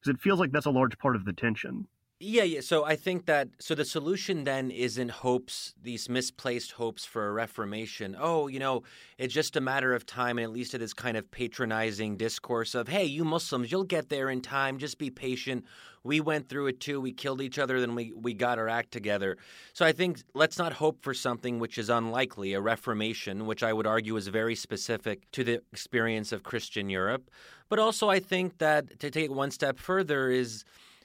[0.04, 1.88] Because it feels like that's a large part of the tension.
[2.26, 2.62] Yeah, yeah.
[2.62, 7.34] So I think that so the solution then isn't hopes, these misplaced hopes for a
[7.34, 8.16] reformation.
[8.18, 8.84] Oh, you know,
[9.18, 12.76] it's just a matter of time, and at least it is kind of patronizing discourse
[12.76, 14.78] of, hey, you Muslims, you'll get there in time.
[14.78, 15.66] Just be patient.
[16.04, 17.02] We went through it too.
[17.02, 19.38] We killed each other, then we we got our act together.
[19.74, 23.74] So I think let's not hope for something which is unlikely, a reformation, which I
[23.74, 27.30] would argue is very specific to the experience of Christian Europe.
[27.68, 30.64] But also, I think that to take it one step further is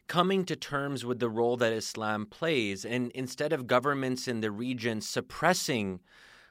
[0.09, 2.85] coming to terms with the role that Islam plays.
[2.85, 6.01] And instead of governments in the region suppressing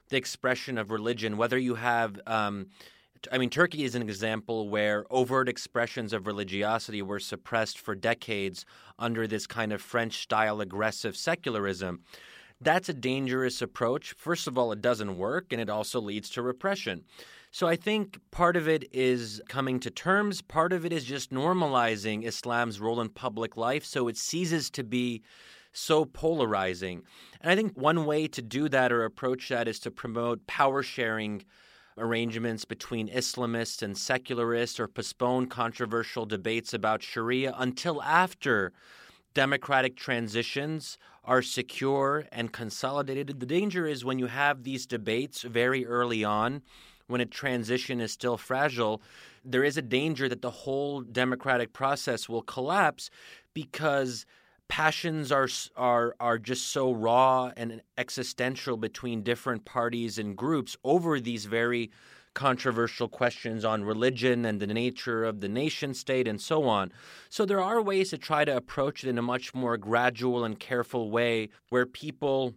[0.09, 2.67] the expression of religion, whether you have, um,
[3.31, 8.65] I mean, Turkey is an example where overt expressions of religiosity were suppressed for decades
[8.99, 12.01] under this kind of French style aggressive secularism.
[12.61, 14.13] That's a dangerous approach.
[14.13, 17.03] First of all, it doesn't work, and it also leads to repression.
[17.51, 21.31] So I think part of it is coming to terms, part of it is just
[21.31, 25.23] normalizing Islam's role in public life so it ceases to be
[25.71, 27.03] so polarizing.
[27.41, 30.83] And I think one way to do that or approach that is to promote power
[30.83, 31.43] sharing
[31.97, 38.71] arrangements between Islamists and secularists or postpone controversial debates about Sharia until after
[39.33, 43.39] democratic transitions are secure and consolidated.
[43.39, 46.61] The danger is when you have these debates very early on
[47.07, 49.01] when a transition is still fragile,
[49.43, 53.09] there is a danger that the whole democratic process will collapse
[53.53, 54.25] because
[54.67, 61.19] passions are are are just so raw and existential between different parties and groups over
[61.19, 61.89] these very
[62.33, 66.91] controversial questions on religion and the nature of the nation state and so on.
[67.29, 70.59] So there are ways to try to approach it in a much more gradual and
[70.59, 72.53] careful way where people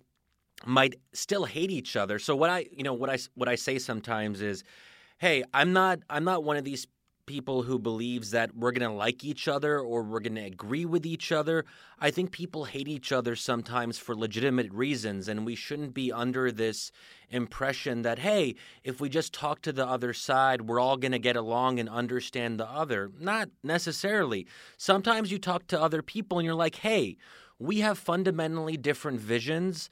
[0.65, 2.19] might still hate each other.
[2.19, 4.65] So what I, you know, what I what I say sometimes is,
[5.19, 6.87] "Hey, I'm not I'm not one of these
[7.31, 10.85] people who believes that we're going to like each other or we're going to agree
[10.85, 11.65] with each other.
[12.01, 16.51] I think people hate each other sometimes for legitimate reasons and we shouldn't be under
[16.51, 16.91] this
[17.29, 21.21] impression that hey, if we just talk to the other side, we're all going to
[21.21, 23.13] get along and understand the other.
[23.21, 24.49] Not necessarily.
[24.77, 27.17] Sometimes you talk to other people and you're like, "Hey,
[27.61, 29.89] we have fundamentally different visions."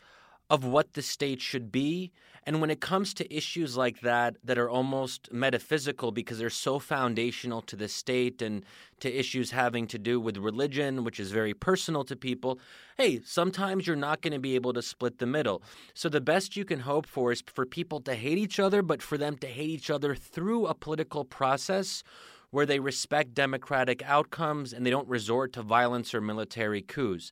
[0.50, 2.11] Of what the state should be.
[2.44, 6.78] And when it comes to issues like that, that are almost metaphysical because they're so
[6.78, 8.64] foundational to the state and
[9.00, 12.58] to issues having to do with religion, which is very personal to people,
[12.96, 15.62] hey, sometimes you're not going to be able to split the middle.
[15.92, 19.02] So the best you can hope for is for people to hate each other, but
[19.02, 22.02] for them to hate each other through a political process
[22.50, 27.30] where they respect democratic outcomes and they don't resort to violence or military coups.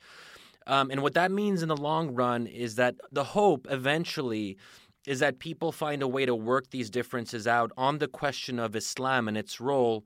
[0.66, 4.56] Um, and what that means in the long run is that the hope eventually
[5.06, 8.74] is that people find a way to work these differences out on the question of
[8.74, 10.04] Islam and its role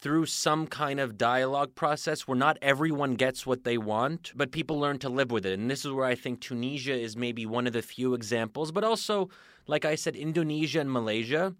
[0.00, 4.78] through some kind of dialogue process where not everyone gets what they want, but people
[4.78, 5.58] learn to live with it.
[5.58, 8.84] And this is where I think Tunisia is maybe one of the few examples, but
[8.84, 9.28] also,
[9.66, 11.54] like I said, Indonesia and Malaysia.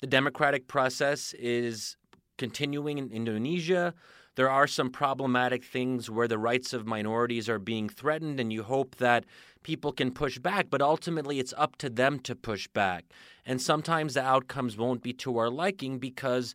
[0.00, 1.96] The democratic process is
[2.38, 3.94] continuing in Indonesia.
[4.36, 8.64] There are some problematic things where the rights of minorities are being threatened, and you
[8.64, 9.24] hope that
[9.62, 13.04] people can push back, but ultimately it's up to them to push back.
[13.46, 16.54] And sometimes the outcomes won't be to our liking because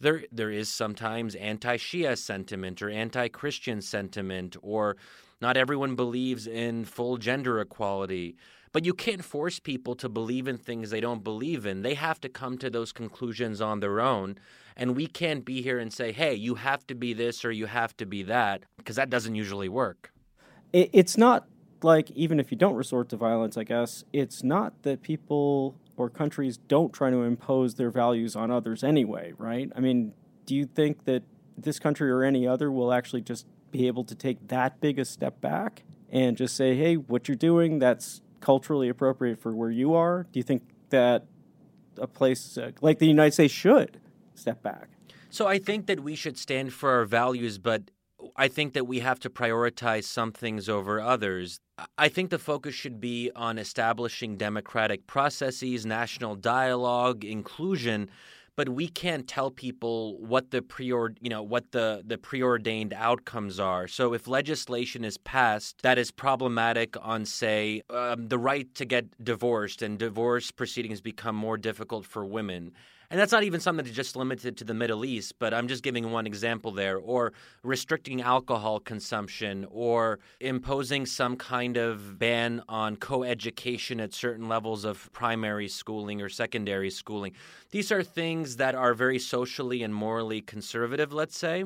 [0.00, 4.96] there there is sometimes anti-Shia sentiment or anti-Christian sentiment or
[5.40, 8.36] not everyone believes in full gender equality.
[8.72, 11.82] But you can't force people to believe in things they don't believe in.
[11.82, 14.38] They have to come to those conclusions on their own.
[14.76, 17.66] And we can't be here and say, hey, you have to be this or you
[17.66, 20.10] have to be that, because that doesn't usually work.
[20.72, 21.46] It's not
[21.82, 26.08] like, even if you don't resort to violence, I guess, it's not that people or
[26.08, 29.70] countries don't try to impose their values on others anyway, right?
[29.76, 30.14] I mean,
[30.46, 31.22] do you think that
[31.58, 35.04] this country or any other will actually just be able to take that big a
[35.04, 39.94] step back and just say, hey, what you're doing, that's culturally appropriate for where you
[39.94, 40.26] are?
[40.30, 41.24] Do you think that
[41.96, 44.00] a place uh, like the United States should
[44.34, 44.88] step back?
[45.30, 47.90] So I think that we should stand for our values, but
[48.36, 51.58] I think that we have to prioritize some things over others.
[51.96, 58.10] I think the focus should be on establishing democratic processes, national dialogue, inclusion,
[58.56, 63.58] but we can't tell people what the preord you know what the the preordained outcomes
[63.58, 63.88] are.
[63.88, 69.24] So if legislation is passed that is problematic on say um, the right to get
[69.24, 72.72] divorced and divorce proceedings become more difficult for women
[73.12, 75.82] And that's not even something that's just limited to the Middle East, but I'm just
[75.82, 82.96] giving one example there, or restricting alcohol consumption, or imposing some kind of ban on
[82.96, 87.34] co education at certain levels of primary schooling or secondary schooling.
[87.70, 91.64] These are things that are very socially and morally conservative, let's say.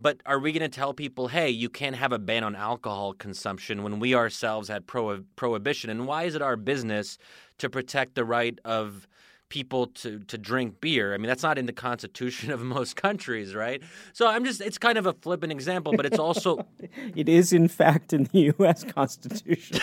[0.00, 3.12] But are we going to tell people, hey, you can't have a ban on alcohol
[3.12, 5.90] consumption when we ourselves had pro- prohibition?
[5.90, 7.18] And why is it our business
[7.58, 9.06] to protect the right of
[9.52, 11.12] people to, to drink beer?
[11.12, 13.82] I mean, that's not in the constitution of most countries, right?
[14.14, 16.66] So I'm just, it's kind of a flippant example, but it's also.
[17.14, 18.82] it is, in fact, in the U.S.
[18.98, 19.78] Constitution.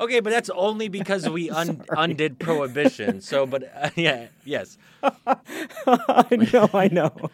[0.00, 3.20] okay, but that's only because we un- undid prohibition.
[3.20, 4.76] So, but uh, yeah, yes.
[5.04, 7.30] I know, I know.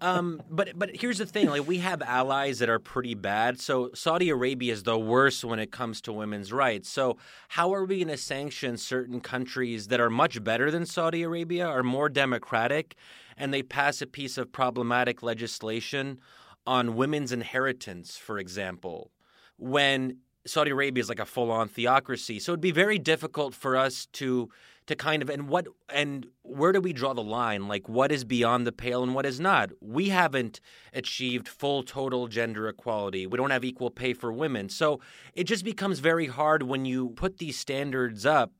[0.00, 3.60] Um, but but here's the thing: like we have allies that are pretty bad.
[3.60, 6.88] So Saudi Arabia is the worst when it comes to women's rights.
[6.88, 7.16] So
[7.48, 11.66] how are we going to sanction certain countries that are much better than Saudi Arabia,
[11.66, 12.94] are more democratic,
[13.36, 16.18] and they pass a piece of problematic legislation
[16.66, 19.12] on women's inheritance, for example,
[19.56, 22.38] when Saudi Arabia is like a full-on theocracy.
[22.38, 24.48] So it'd be very difficult for us to
[24.86, 27.68] to kind of and what and where do we draw the line?
[27.68, 29.70] Like what is beyond the pale and what is not?
[29.80, 30.60] We haven't
[30.92, 33.26] achieved full total gender equality.
[33.26, 34.68] We don't have equal pay for women.
[34.68, 35.00] So
[35.34, 38.52] it just becomes very hard when you put these standards up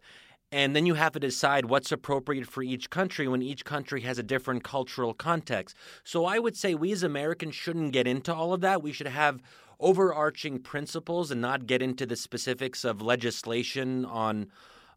[0.53, 4.19] and then you have to decide what's appropriate for each country when each country has
[4.19, 5.77] a different cultural context.
[6.05, 8.83] So i would say we as americans shouldn't get into all of that.
[8.83, 9.41] We should have
[9.79, 14.47] overarching principles and not get into the specifics of legislation on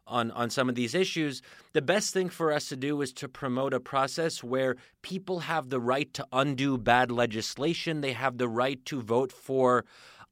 [0.09, 1.41] on, on some of these issues,
[1.73, 5.69] the best thing for us to do is to promote a process where people have
[5.69, 8.01] the right to undo bad legislation.
[8.01, 9.85] They have the right to vote for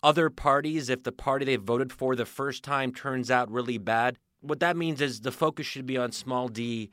[0.03, 4.17] other parties if the party they voted for the first time turns out really bad.
[4.41, 6.89] What that means is the focus should be on small d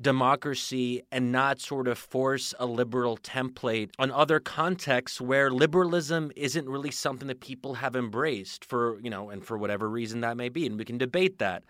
[0.00, 6.68] democracy and not sort of force a liberal template on other contexts where liberalism isn't
[6.68, 10.48] really something that people have embraced for, you know, and for whatever reason that may
[10.48, 10.66] be.
[10.66, 11.64] And we can debate that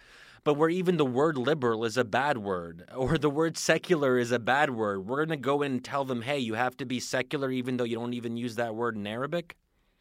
[0.46, 4.30] but where even the word liberal is a bad word or the word secular is
[4.30, 6.86] a bad word, we're going to go in and tell them, hey, you have to
[6.86, 9.56] be secular even though you don't even use that word in Arabic?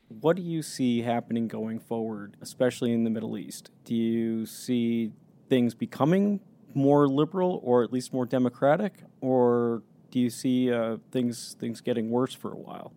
[0.07, 3.71] What do you see happening going forward, especially in the Middle East?
[3.85, 5.13] Do you see
[5.49, 6.39] things becoming
[6.75, 9.81] more liberal or at least more democratic, or
[10.11, 12.93] do you see uh, things things getting worse for a while?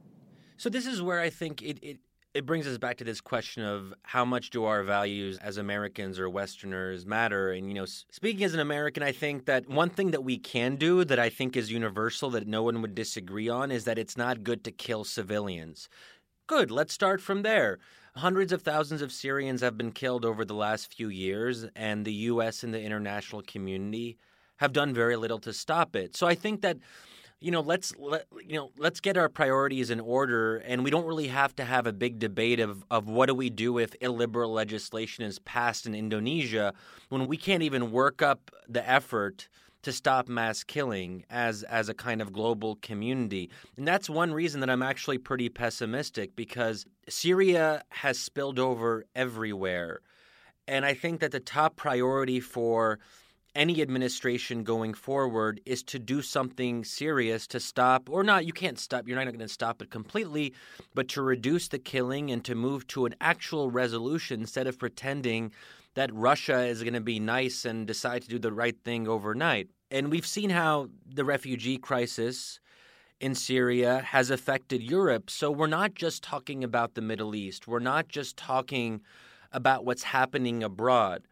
[0.59, 1.99] So this is where I think it, it
[2.39, 6.20] it brings us back to this question of how much do our values as Americans
[6.20, 7.51] or Westerners matter?
[7.51, 10.76] And, you know, speaking as an American, I think that one thing that we can
[10.76, 14.16] do that I think is universal that no one would disagree on is that it's
[14.16, 15.89] not good to kill civilians.
[16.47, 17.80] Good, let's start from there.
[18.14, 22.12] Hundreds of thousands of Syrians have been killed over the last few years, and the
[22.12, 22.62] U.S.
[22.62, 24.16] and the international community
[24.59, 26.14] have done very little to stop it.
[26.16, 26.78] So I think that
[27.41, 31.07] you know let's let, you know let's get our priorities in order and we don't
[31.07, 34.53] really have to have a big debate of of what do we do if illiberal
[34.53, 36.74] legislation is passed in Indonesia
[37.09, 39.49] when we can't even work up the effort
[39.82, 43.51] to stop mass killing as as a kind of global community.
[43.76, 50.01] And that's one reason that I'm actually pretty pessimistic because Syria has spilled over everywhere.
[50.66, 52.99] And I think that the top priority for
[53.55, 58.78] any administration going forward is to do something serious to stop, or not, you can't
[58.78, 60.55] stop, you're not going to stop it completely,
[60.94, 65.53] but to reduce the killing and to move to an actual resolution instead of pretending
[65.94, 69.68] that Russia is going to be nice and decide to do the right thing overnight.
[69.90, 72.61] And we've seen how the refugee crisis
[73.20, 75.28] in Syria has affected Europe.
[75.30, 79.01] So we're not just talking about the Middle East, we're not just talking
[79.51, 81.22] about what's happening abroad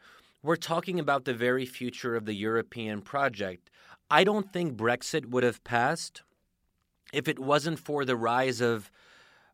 [0.47, 3.69] we're talking about the very future of the European project.
[4.11, 6.23] I don't think Brexit would have passed
[7.13, 8.91] if it wasn't for the rise of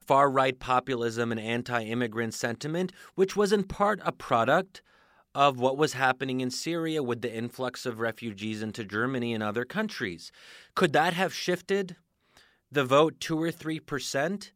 [0.01, 4.82] far right populism and anti immigrant sentiment, which was in part a product
[5.34, 9.64] of what was happening in Syria with the influx of refugees into Germany and other
[9.64, 10.30] countries.
[10.74, 11.97] Could that have shifted
[12.70, 14.53] the vote two or three percent?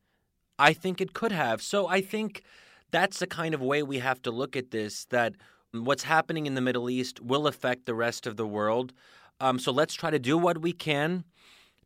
[0.58, 1.62] I think it could have.
[1.62, 2.42] So I think
[2.90, 5.34] that's the kind of way we have to look at this that
[5.72, 8.92] what's happening in the Middle East will affect the rest of the world.
[9.40, 11.24] Um, so let's try to do what we can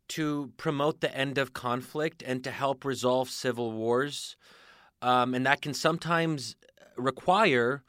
[0.09, 4.35] to promote the end of conflict and to help resolve civil wars.
[5.01, 6.55] Um, and that can sometimes
[6.97, 7.83] require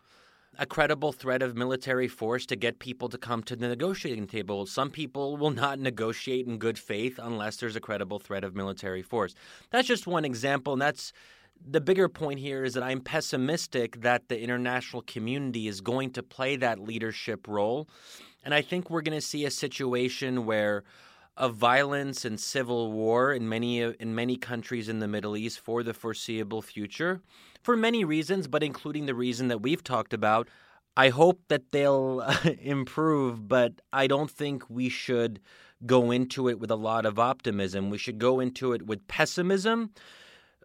[0.59, 4.66] a credible threat of military force to get people to come to the negotiating table.
[4.66, 9.03] Some people will not negotiate in good faith unless there's a credible threat of military
[9.03, 9.34] force.
[9.70, 11.12] That's just one example, and that's
[11.64, 16.22] the bigger point here is that I'm pessimistic that the international community is going to
[16.22, 17.88] play that leadership role.
[18.44, 20.84] And I think we're going to see a situation where
[21.36, 25.82] of violence and civil war in many in many countries in the Middle East for
[25.82, 27.22] the foreseeable future
[27.62, 30.48] for many reasons but including the reason that we've talked about
[30.94, 32.20] I hope that they'll
[32.60, 35.40] improve but I don't think we should
[35.86, 39.90] go into it with a lot of optimism we should go into it with pessimism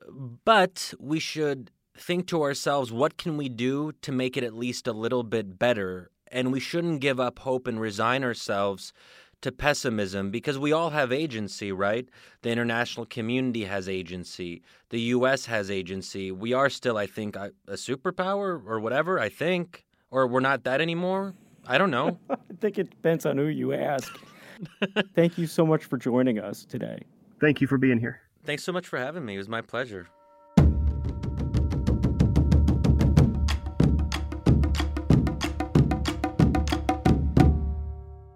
[0.10, 4.88] but we should think to ourselves what can we do to make it at least
[4.88, 8.94] a little bit better and we shouldn't give up hope and resign ourselves
[9.42, 12.10] to pessimism because we all have agency, right?
[12.42, 14.64] The international community has agency.
[14.90, 15.46] The U.S.
[15.46, 16.32] has agency.
[16.32, 19.86] We are still, I think, a, a superpower or whatever, I think.
[20.10, 21.36] Or we're not that anymore.
[21.68, 22.18] I don't know.
[22.30, 24.18] I think it depends on who you ask.
[25.16, 27.04] Thank you so much for joining us today.
[27.40, 28.22] Thank you for being here.
[28.48, 29.36] Thanks so much for having me.
[29.36, 30.08] It was my pleasure.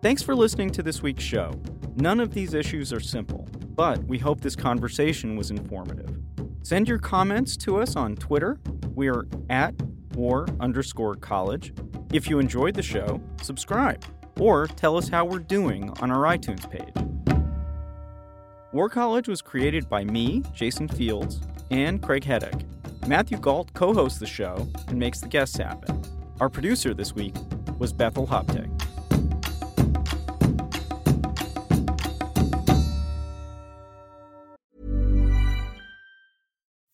[0.01, 1.53] Thanks for listening to this week's show.
[1.95, 6.17] None of these issues are simple, but we hope this conversation was informative.
[6.61, 8.59] Send your comments to us on Twitter.
[8.93, 9.73] We are at
[10.15, 11.71] war underscore college.
[12.11, 14.03] If you enjoyed the show, subscribe
[14.37, 17.10] or tell us how we're doing on our iTunes page.
[18.73, 21.41] War College was created by me, Jason Fields,
[21.71, 22.63] and Craig Heddick.
[23.05, 26.01] Matthew Gault co hosts the show and makes the guests happen.
[26.39, 27.35] Our producer this week
[27.79, 28.69] was Bethel Habte.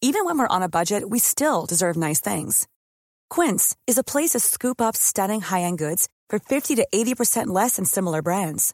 [0.02, 2.68] Even when we're on a budget, we still deserve nice things.
[3.30, 7.48] Quince is a place to scoop up stunning high end goods for 50 to 80%
[7.48, 8.74] less than similar brands.